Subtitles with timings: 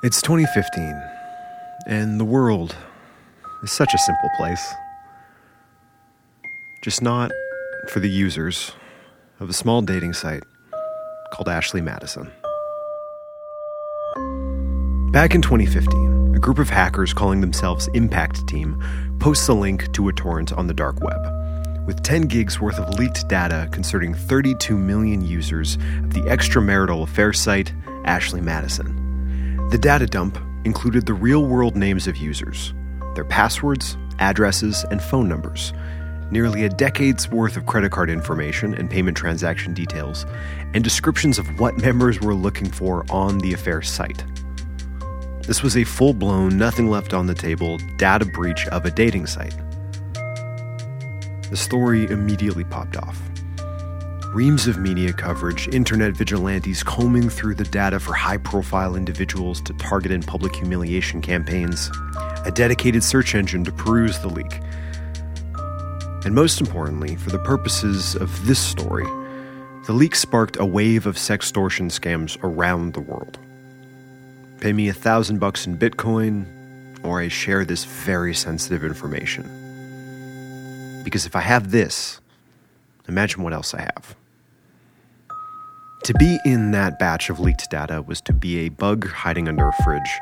[0.00, 0.94] It's 2015,
[1.88, 2.76] and the world
[3.64, 4.64] is such a simple place.
[6.84, 7.32] Just not
[7.88, 8.70] for the users
[9.40, 10.44] of a small dating site
[11.32, 12.30] called Ashley Madison.
[15.10, 18.80] Back in 2015, a group of hackers calling themselves Impact Team
[19.18, 21.26] posts a link to a torrent on the dark web
[21.88, 27.32] with 10 gigs worth of leaked data concerning 32 million users of the extramarital affair
[27.32, 27.72] site
[28.04, 28.97] Ashley Madison.
[29.70, 32.72] The data dump included the real world names of users,
[33.14, 35.74] their passwords, addresses, and phone numbers,
[36.30, 40.24] nearly a decade's worth of credit card information and payment transaction details,
[40.72, 44.24] and descriptions of what members were looking for on the affair site.
[45.42, 49.26] This was a full blown, nothing left on the table data breach of a dating
[49.26, 49.56] site.
[51.50, 53.20] The story immediately popped off.
[54.34, 59.72] Reams of media coverage, internet vigilantes combing through the data for high profile individuals to
[59.78, 61.90] target in public humiliation campaigns,
[62.44, 64.60] a dedicated search engine to peruse the leak.
[66.26, 69.06] And most importantly, for the purposes of this story,
[69.86, 73.38] the leak sparked a wave of sextortion scams around the world.
[74.60, 76.44] Pay me a thousand bucks in Bitcoin,
[77.02, 79.44] or I share this very sensitive information.
[81.02, 82.20] Because if I have this,
[83.08, 84.17] imagine what else I have.
[86.04, 89.68] To be in that batch of leaked data was to be a bug hiding under
[89.68, 90.18] a fridge.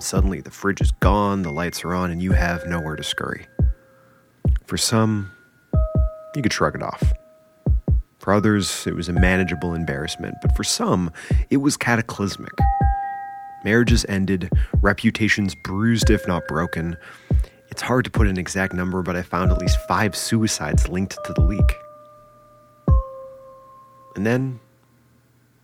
[0.00, 3.46] Suddenly, the fridge is gone, the lights are on, and you have nowhere to scurry.
[4.66, 5.30] For some,
[6.34, 7.12] you could shrug it off.
[8.18, 11.12] For others, it was a manageable embarrassment, but for some,
[11.50, 12.52] it was cataclysmic.
[13.64, 14.50] Marriages ended,
[14.82, 16.96] reputations bruised if not broken.
[17.70, 21.18] It's hard to put an exact number, but I found at least five suicides linked
[21.24, 21.74] to the leak.
[24.16, 24.60] And then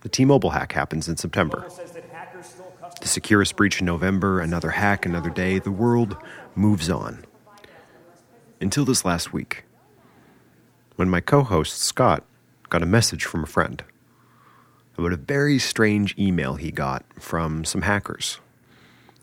[0.04, 1.66] the T Mobile hack happens in September.
[3.00, 5.58] The Securus breach in November, another hack, another day.
[5.58, 6.18] The world
[6.54, 7.24] moves on.
[8.60, 9.64] Until this last week,
[10.96, 12.22] when my co host Scott
[12.68, 13.82] got a message from a friend
[14.98, 18.40] about a very strange email he got from some hackers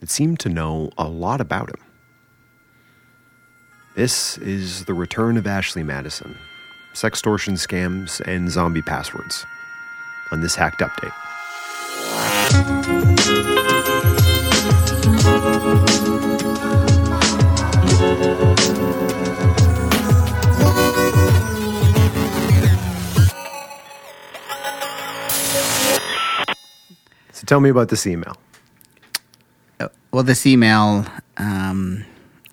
[0.00, 1.80] that seemed to know a lot about him.
[3.94, 6.36] This is the return of Ashley Madison,
[6.92, 9.46] sextortion scams, and zombie passwords
[10.32, 11.12] on this hacked update.
[27.32, 28.36] So tell me about this email.
[30.12, 31.06] Well, this email
[31.36, 32.04] um,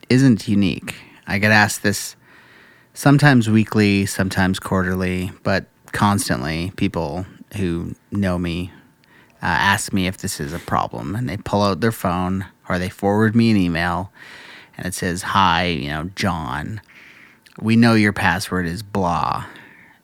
[0.09, 0.95] isn't unique.
[1.27, 2.15] I get asked this
[2.93, 6.71] sometimes weekly, sometimes quarterly, but constantly.
[6.75, 7.25] People
[7.55, 8.71] who know me
[9.41, 12.77] uh, ask me if this is a problem, and they pull out their phone or
[12.77, 14.11] they forward me an email,
[14.75, 16.81] and it says, "Hi, you know, John.
[17.59, 19.45] We know your password is blah,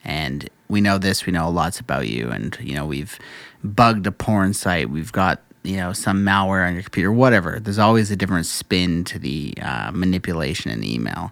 [0.05, 1.25] and we know this.
[1.25, 3.19] We know lots about you, and you know we've
[3.61, 4.89] bugged a porn site.
[4.89, 7.59] We've got." You know, some malware on your computer, whatever.
[7.59, 11.31] There's always a different spin to the uh, manipulation in the email.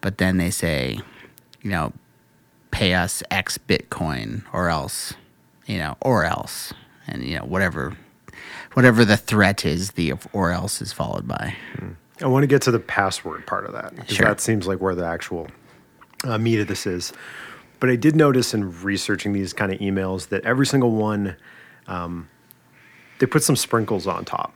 [0.00, 0.98] But then they say,
[1.60, 1.92] you know,
[2.70, 5.12] pay us X Bitcoin or else,
[5.68, 6.72] you know, or else.
[7.06, 7.96] And, you know, whatever
[8.74, 11.54] whatever the threat is, the or else is followed by.
[12.20, 14.26] I want to get to the password part of that because Sure.
[14.26, 15.48] that seems like where the actual
[16.24, 17.12] uh, meat of this is.
[17.80, 21.36] But I did notice in researching these kind of emails that every single one,
[21.86, 22.28] um,
[23.20, 24.52] they put some sprinkles on top.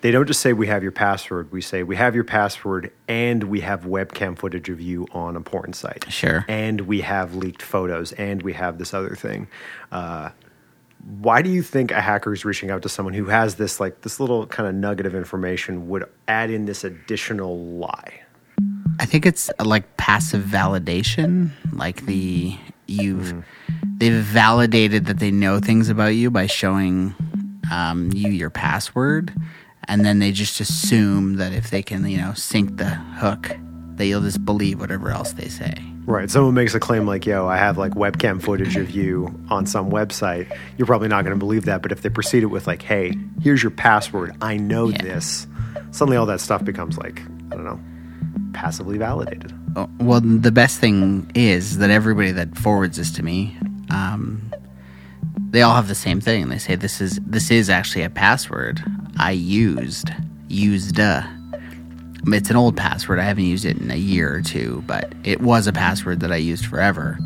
[0.00, 1.52] They don't just say we have your password.
[1.52, 5.40] We say we have your password and we have webcam footage of you on a
[5.40, 6.10] porn site.
[6.10, 6.44] Sure.
[6.48, 9.48] And we have leaked photos and we have this other thing.
[9.92, 10.30] Uh,
[11.18, 14.02] why do you think a hacker is reaching out to someone who has this like
[14.02, 18.22] this little kind of nugget of information would add in this additional lie?
[18.98, 22.56] I think it's uh, like passive validation, like the
[22.86, 23.44] you've
[23.96, 27.14] they've validated that they know things about you by showing
[27.72, 29.32] um, you your password,
[29.90, 33.50] and then they just assume that if they can, you know, sink the hook,
[33.96, 35.74] that you'll just believe whatever else they say.
[36.06, 36.30] Right.
[36.30, 39.90] Someone makes a claim like, yo, I have like webcam footage of you on some
[39.90, 40.46] website.
[40.78, 41.82] You're probably not going to believe that.
[41.82, 45.02] But if they proceed it with, like, hey, here's your password, I know Yeah.
[45.02, 45.46] this,
[45.90, 47.20] suddenly all that stuff becomes like,
[47.52, 47.78] I don't know,
[48.54, 49.52] passively validated.
[49.76, 53.56] Oh, Well, the best thing is that everybody that forwards this to me,
[53.90, 54.40] um,
[55.50, 56.48] they all have the same thing.
[56.48, 58.80] They say this is this is actually a password
[59.20, 60.10] I used
[60.48, 60.98] used.
[60.98, 61.22] Uh,
[62.28, 63.18] it's an old password.
[63.18, 66.32] I haven't used it in a year or two, but it was a password that
[66.32, 67.18] I used forever,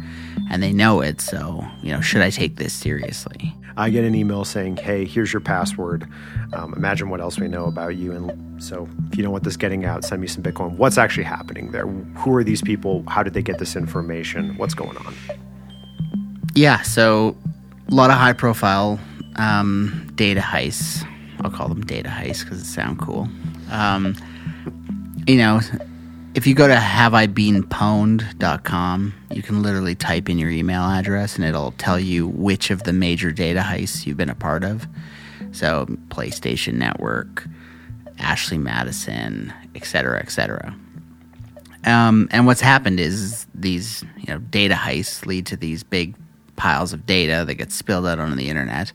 [0.50, 1.20] and they know it.
[1.20, 3.55] So you know, should I take this seriously?
[3.76, 6.08] I get an email saying, "Hey, here's your password.
[6.52, 9.56] Um, imagine what else we know about you." And so, if you don't want this
[9.56, 10.76] getting out, send me some Bitcoin.
[10.76, 11.87] What's actually happening there?
[11.87, 13.05] Who are these people?
[13.06, 14.56] How did they get this information?
[14.56, 15.14] What's going on?
[16.56, 17.37] Yeah, so
[17.88, 18.99] a lot of high profile
[19.37, 21.06] um, data heists.
[21.44, 23.29] I'll call them data heists because it sounds cool.
[23.70, 24.17] Um,
[25.26, 25.61] you know,
[26.35, 31.73] if you go to haveibeenpwned.com, you can literally type in your email address and it'll
[31.73, 34.87] tell you which of the major data heists you've been a part of.
[35.52, 37.46] So, PlayStation Network,
[38.19, 40.75] Ashley Madison, et etc., etc.
[41.85, 46.17] Um, and what's happened is these, you know, data heists lead to these big
[46.56, 48.93] piles of data that get spilled out onto the internet.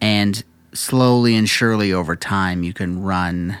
[0.00, 3.58] And slowly and surely over time, you can run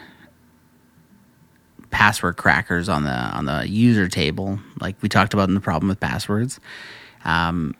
[1.90, 5.88] password crackers on the on the user table, like we talked about in the problem
[5.88, 6.60] with passwords.
[7.24, 7.74] Um,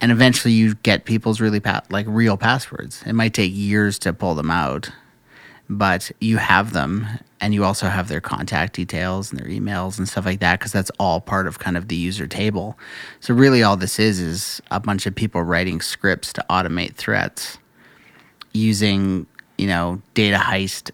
[0.00, 3.02] and eventually, you get people's really pa- like real passwords.
[3.04, 4.90] It might take years to pull them out,
[5.68, 7.06] but you have them,
[7.40, 10.70] and you also have their contact details and their emails and stuff like that because
[10.70, 12.78] that's all part of kind of the user table.
[13.18, 17.58] So really, all this is is a bunch of people writing scripts to automate threats
[18.52, 20.90] using you know data heist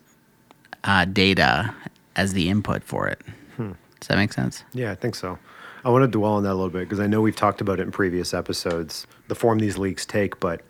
[0.84, 1.74] uh, data
[2.16, 3.20] as the input for it.
[3.56, 3.72] Hmm.
[4.00, 4.64] Does that make sense?
[4.72, 5.38] Yeah, I think so.
[5.84, 7.78] I want to dwell on that a little bit because I know we've talked about
[7.78, 10.62] it in previous episodes, the form these leaks take, but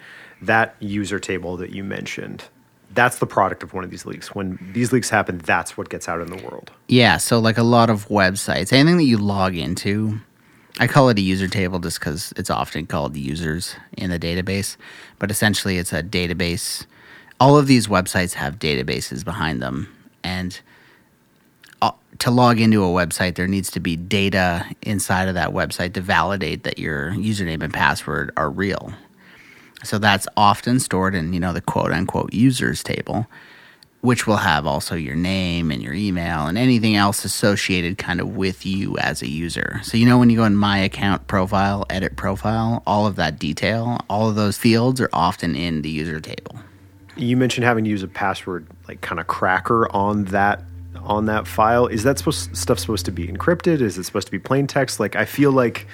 [0.42, 2.44] that user table that you mentioned,
[2.92, 4.34] that's the product of one of these leaks.
[4.34, 6.72] When these leaks happen, that's what gets out in the world.
[6.88, 10.18] Yeah, so like a lot of websites, anything that you log into,
[10.78, 14.76] I call it a user table just because it's often called users in the database,
[15.18, 16.86] but essentially it's a database.
[17.38, 19.88] All of these websites have databases behind them,
[20.24, 20.60] and
[22.18, 26.00] to log into a website, there needs to be data inside of that website to
[26.00, 28.92] validate that your username and password are real.
[29.82, 33.26] So that's often stored in, you know, the quote unquote users table,
[34.04, 38.36] which will have also your name and your email and anything else associated kind of
[38.36, 39.80] with you as a user.
[39.82, 43.38] So, you know, when you go in my account profile, edit profile, all of that
[43.38, 46.56] detail, all of those fields are often in the user table.
[47.16, 50.62] You mentioned having to use a password like kind of cracker on that
[51.02, 51.86] on that file.
[51.86, 53.80] Is that supposed stuff supposed to be encrypted?
[53.80, 55.00] Is it supposed to be plain text?
[55.00, 55.86] Like I feel like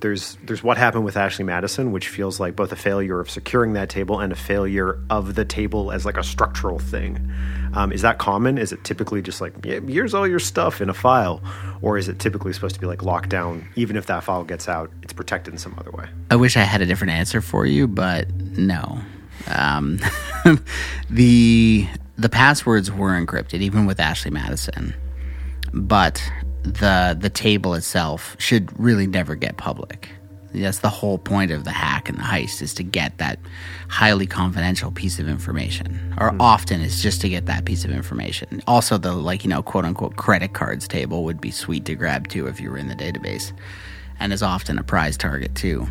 [0.00, 3.72] there's there's what happened with Ashley Madison, which feels like both a failure of securing
[3.74, 7.30] that table and a failure of the table as like a structural thing.
[7.74, 8.58] Um, is that common?
[8.58, 11.42] Is it typically just like yeah, here's all your stuff in a file,
[11.82, 13.66] or is it typically supposed to be like locked down?
[13.76, 16.06] Even if that file gets out, it's protected in some other way.
[16.30, 19.00] I wish I had a different answer for you, but no.
[19.48, 20.00] Um,
[21.10, 24.94] the the passwords were encrypted, even with Ashley Madison,
[25.72, 26.22] but
[26.64, 30.10] the the table itself should really never get public.
[30.52, 33.40] That's the whole point of the hack and the heist is to get that
[33.88, 36.36] highly confidential piece of information, or mm.
[36.40, 38.62] often it's just to get that piece of information.
[38.66, 42.28] Also, the like you know quote unquote credit cards table would be sweet to grab
[42.28, 43.52] too if you were in the database,
[44.20, 45.86] and is often a prize target too.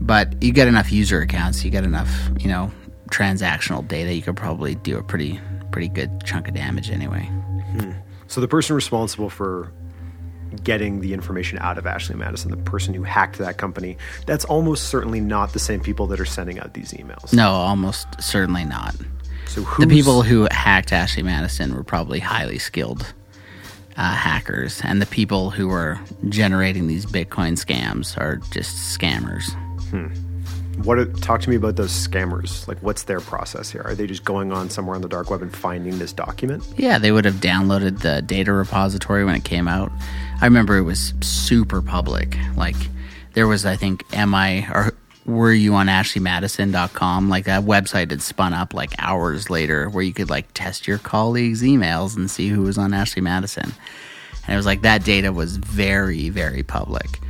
[0.00, 2.72] But you get enough user accounts, you get enough you know
[3.10, 5.40] transactional data, you could probably do a pretty
[5.70, 7.22] pretty good chunk of damage anyway.
[7.22, 7.92] Hmm.
[8.26, 9.72] So the person responsible for
[10.62, 14.88] getting the information out of Ashley Madison, the person who hacked that company, that's almost
[14.88, 17.32] certainly not the same people that are sending out these emails.
[17.32, 18.94] No, almost certainly not.
[19.46, 23.12] So the people who hacked Ashley Madison were probably highly skilled
[23.96, 25.98] uh, hackers, and the people who were
[26.28, 29.52] generating these Bitcoin scams are just scammers.
[29.90, 30.29] Hmm
[30.84, 32.66] what are, talk to me about those scammers.
[32.68, 33.82] Like what's their process here?
[33.84, 36.64] Are they just going on somewhere on the dark web and finding this document?
[36.76, 39.90] Yeah they would have downloaded the data repository when it came out.
[40.40, 42.36] I remember it was super public.
[42.56, 42.76] Like
[43.34, 44.92] there was i think am i or
[45.26, 50.12] were you on ashleymadison.com like that website had spun up like hours later where you
[50.12, 53.72] could like test your colleagues emails and see who was on ashley madison.
[54.44, 57.20] And it was like that data was very very public.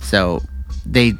[0.00, 0.42] So
[0.84, 1.14] they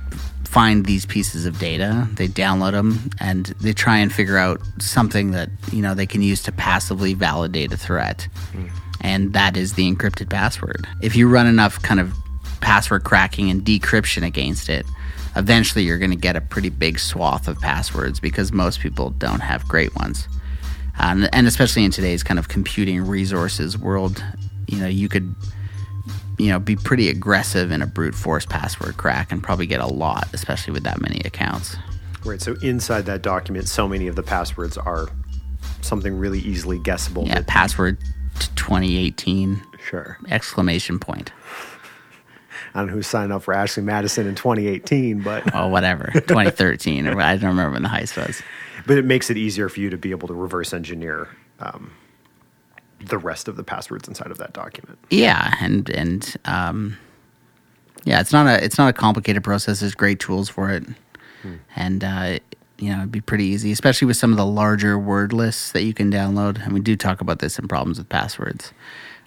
[0.49, 5.33] find these pieces of data, they download them, and they try and figure out something
[5.33, 8.71] that you know they can use to passively validate a threat, mm.
[9.03, 10.87] and that is the encrypted password.
[11.03, 12.15] If you run enough kind of
[12.63, 14.87] password cracking and decryption against it,
[15.37, 19.41] eventually you're going to get a pretty big swath of passwords because most people don't
[19.41, 20.27] have great ones.
[20.99, 24.25] Um, and especially in today's kind of computing resources world,
[24.67, 25.35] you know, you could
[26.39, 29.87] you know, be pretty aggressive in a brute force password crack and probably get a
[29.87, 31.77] lot, especially with that many accounts.
[32.25, 32.41] Right.
[32.41, 35.09] So inside that document, so many of the passwords are
[35.83, 37.27] something really easily guessable.
[37.27, 37.43] Yeah.
[37.47, 37.99] Password
[38.41, 39.63] to 2018.
[39.89, 40.19] Sure.
[40.29, 41.33] Exclamation point.
[42.75, 47.07] I don't know who signed up for Ashley Madison in 2018, but oh, whatever, 2013
[47.07, 48.43] or I don't remember when the heist was.
[48.87, 51.29] but it makes it easier for you to be able to reverse engineer
[51.61, 51.93] um,
[53.01, 54.99] the rest of the passwords inside of that document.
[55.11, 56.99] Yeah, and and um,
[58.05, 59.81] yeah, it's not a it's not a complicated process.
[59.81, 60.85] There's great tools for it,
[61.77, 62.39] and uh,
[62.79, 65.83] you know it'd be pretty easy, especially with some of the larger word lists that
[65.83, 66.63] you can download.
[66.65, 68.73] And we do talk about this in problems with passwords.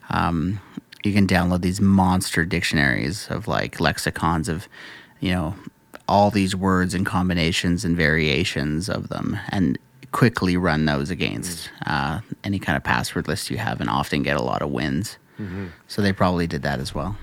[0.09, 0.59] Um,
[1.03, 4.67] you can download these monster dictionaries of like lexicons of,
[5.19, 5.55] you know,
[6.07, 9.77] all these words and combinations and variations of them, and
[10.11, 14.37] quickly run those against uh, any kind of password list you have, and often get
[14.37, 15.17] a lot of wins.
[15.87, 17.17] So they probably did that as well.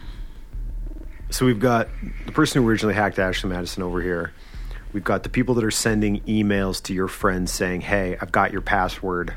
[1.30, 1.88] So we've got
[2.26, 4.33] the person who originally hacked Ashley Madison over here.
[4.92, 8.50] We've got the people that are sending emails to your friends saying, "Hey, I've got
[8.50, 9.35] your password.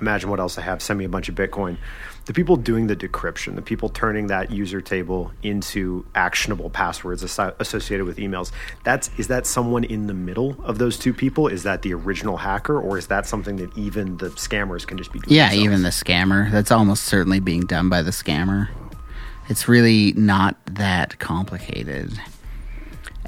[0.00, 0.82] Imagine what else I have.
[0.82, 1.76] Send me a bunch of Bitcoin."
[2.24, 7.54] The people doing the decryption, the people turning that user table into actionable passwords asso-
[7.58, 8.52] associated with emails.
[8.84, 11.48] That's is that someone in the middle of those two people?
[11.48, 15.12] Is that the original hacker, or is that something that even the scammers can just
[15.12, 15.34] be doing?
[15.34, 15.64] Yeah, themselves?
[15.64, 16.50] even the scammer.
[16.50, 18.68] That's almost certainly being done by the scammer.
[19.48, 22.12] It's really not that complicated.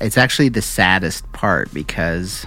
[0.01, 2.47] It's actually the saddest part because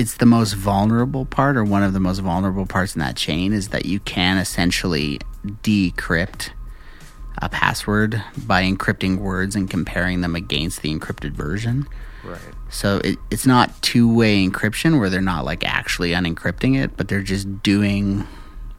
[0.00, 3.52] it's the most vulnerable part, or one of the most vulnerable parts in that chain,
[3.52, 5.20] is that you can essentially
[5.62, 6.50] decrypt
[7.42, 11.86] a password by encrypting words and comparing them against the encrypted version.
[12.24, 12.38] right.
[12.68, 17.08] So it, it's not two way encryption where they're not like actually unencrypting it, but
[17.08, 18.26] they're just doing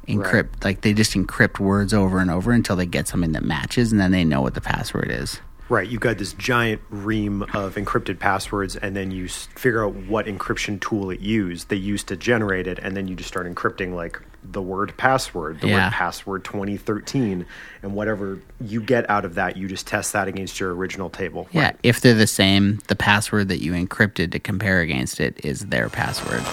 [0.08, 0.63] encrypt Right.
[0.66, 4.00] like they just encrypt words over and over until they get something that matches and
[4.01, 5.40] then they know what the password is.
[5.72, 10.25] Right, you've got this giant ream of encrypted passwords, and then you figure out what
[10.25, 11.70] encryption tool it used.
[11.70, 15.62] They used to generate it, and then you just start encrypting like the word password,
[15.62, 15.86] the Yeah.
[15.86, 17.46] word password 2013,
[17.84, 21.48] and whatever you get out of that, you just test that against your original table.
[21.54, 21.78] Yeah, Right.
[21.84, 25.88] if they're the same, the password that you encrypted to compare against it is their
[25.88, 26.44] password.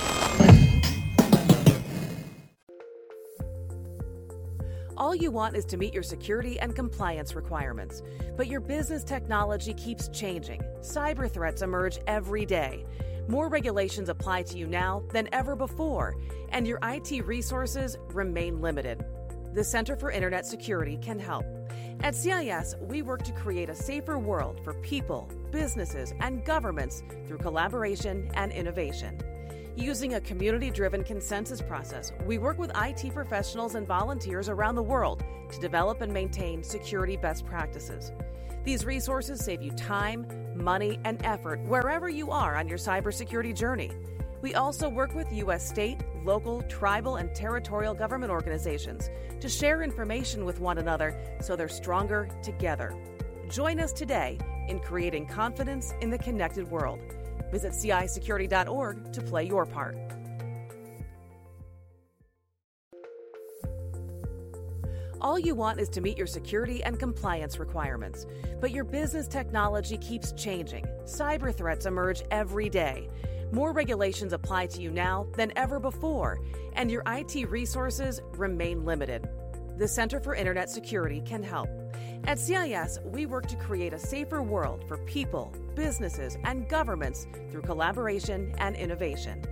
[4.99, 8.03] All you want is to meet your security and compliance requirements.
[8.37, 10.61] But your business technology keeps changing.
[10.81, 12.85] Cyber threats emerge every day.
[13.29, 16.17] More regulations apply to you now than ever before,
[16.49, 19.05] and your IT resources remain limited.
[19.55, 21.47] The Center for Internet Security can help.
[22.01, 27.39] At CIS, we work to create a safer world for people, businesses, and governments through
[27.39, 29.21] collaboration and innovation.
[29.79, 34.83] Using a community driven consensus process, we work with IT professionals and volunteers around the
[34.83, 38.11] world to develop and maintain security best practices.
[38.65, 43.93] These resources save you time, money, and effort wherever you are on your cybersecurity journey.
[44.43, 45.69] We also work with U.S.
[45.69, 49.09] state, local, tribal, and territorial government organizations
[49.39, 52.97] to share information with one another so they're stronger together.
[53.49, 56.99] Join us today in creating confidence in the connected world.
[57.51, 59.97] Visit CISecurity.org to play your part.
[65.21, 68.25] All you want is to meet your security and compliance requirements.
[68.61, 70.87] But your business technology keeps changing.
[71.05, 73.09] Cyber threats emerge every day.
[73.51, 76.39] More regulations apply to you now than ever before,
[76.75, 79.29] and your IT resources remain limited.
[79.79, 81.69] The Center for Internet Security can help.
[82.25, 87.63] At CIS, we work to create a safer world for people, businesses, and governments through
[87.63, 89.45] collaboration and innovation.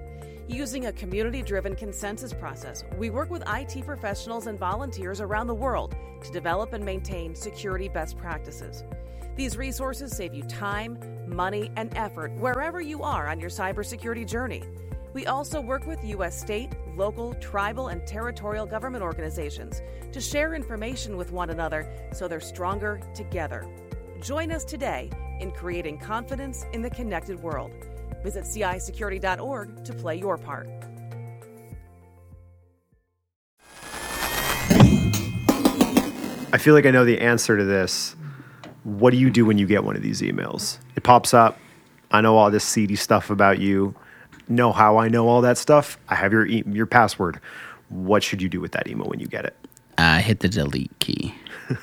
[0.49, 5.55] Using a community driven consensus process, we work with IT professionals and volunteers around the
[5.55, 8.83] world to develop and maintain security best practices.
[9.37, 14.65] These resources save you time, money, and effort wherever you are on your cybersecurity journey.
[15.17, 16.39] We also work with U.S.
[16.39, 19.81] state, local, tribal, and territorial government organizations
[20.13, 23.67] to share information with one another so they're stronger together.
[24.21, 27.73] Join us today in creating confidence in the connected world.
[28.23, 30.69] Visit CISecurity.org to play your part.
[36.53, 38.15] I feel like I know the answer to this.
[38.85, 40.77] What do you do when you get one of these emails?
[40.95, 41.59] It pops up.
[42.11, 43.95] I know all this seedy stuff about you.
[44.49, 45.99] Know how I know all that stuff?
[46.09, 47.41] I have your e- your password.
[47.89, 49.57] What should you do with that email when you get it?
[49.99, 51.35] Uh, hit the delete key.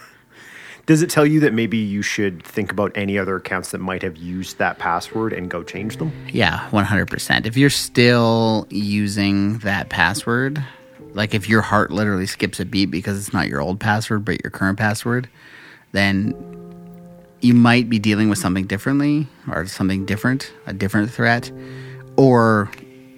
[0.86, 4.02] Does it tell you that maybe you should think about any other accounts that might
[4.02, 6.12] have used that password and go change them?
[6.30, 7.46] Yeah, 100%.
[7.46, 10.62] If you're still using that password,
[11.14, 14.44] like if your heart literally skips a beat because it's not your old password but
[14.44, 15.30] your current password,
[15.94, 16.36] then
[17.40, 21.50] you might be dealing with something differently or something different, a different threat,
[22.18, 22.70] or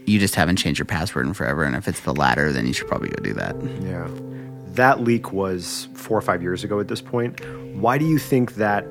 [0.06, 1.64] you just haven't changed your password in forever.
[1.64, 3.56] And if it's the latter, then you should probably go do that.
[3.82, 4.08] Yeah.
[4.76, 7.40] that leak was four or five years ago at this point.
[7.76, 8.86] Why do you think that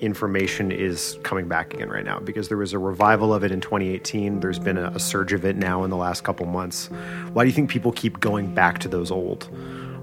[0.00, 2.20] information is coming back again right now?
[2.20, 4.40] Because there was a revival of it in 2018.
[4.40, 6.90] There's been a, a surge of it now in the last couple months.
[7.32, 9.48] Why do you think people keep going back to those old?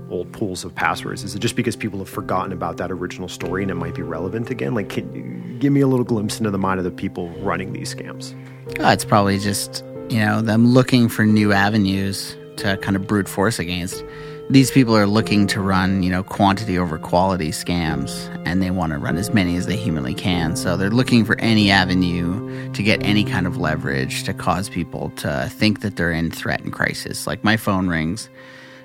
[0.10, 1.24] old pools of passwords?
[1.24, 4.04] Is it just because people have forgotten about that original story and it might be
[4.04, 4.76] relevant again?
[4.76, 7.96] Like, can, give me a little glimpse into the mind of the people running these
[7.96, 8.36] scams.
[8.80, 13.28] Oh, it's probably just, you know, them looking for new avenues to kind of brute
[13.28, 14.04] force against.
[14.50, 18.92] These people are looking to run, you know, quantity over quality scams, and they want
[18.92, 20.56] to run as many as they humanly can.
[20.56, 25.12] So they're looking for any avenue to get any kind of leverage to cause people
[25.18, 27.26] to think that they're in threat and crisis.
[27.26, 28.30] Like my phone rings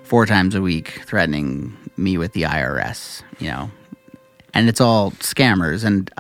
[0.02, 3.70] four times a week threatening me with the IRS, you know.
[4.54, 5.84] And it's all scammers.
[5.84, 6.10] And,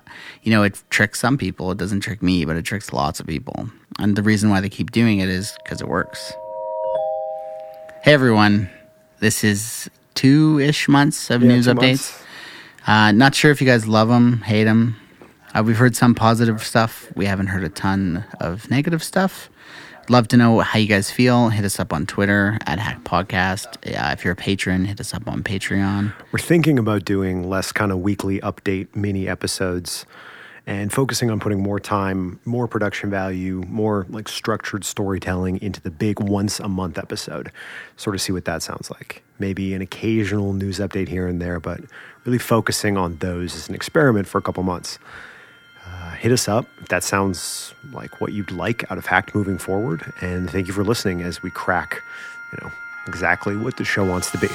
[0.42, 1.70] you know, it tricks some people.
[1.72, 3.70] It doesn't trick me, but it tricks lots of people.
[3.98, 6.32] And the reason why they keep doing it is because it works.
[8.02, 8.70] Hey, everyone.
[9.20, 12.22] This is two ish months of Yeah, news updates.
[12.86, 14.96] Uh, not sure if you guys love them, hate them.
[15.54, 17.10] Uh, we've heard some positive stuff.
[17.16, 19.50] We haven't heard a ton of negative stuff.
[20.10, 21.50] Love to know how you guys feel.
[21.50, 23.66] Hit us up on Twitter at Hack Podcast.
[23.86, 26.14] Uh, if you're a patron, hit us up on Patreon.
[26.32, 30.06] We're thinking about doing less kind of weekly update mini episodes
[30.66, 35.90] and focusing on putting more time, more production value, more like structured storytelling into the
[35.90, 37.52] big once a month episode.
[37.98, 39.22] Sort of see what that sounds like.
[39.38, 41.80] Maybe an occasional news update here and there, but
[42.24, 44.98] really focusing on those as an experiment for a couple months
[46.18, 50.12] hit us up if that sounds like what you'd like out of Hacked moving forward.
[50.20, 52.02] And thank you for listening as we crack,
[52.52, 52.72] you know,
[53.06, 54.48] exactly what the show wants to be.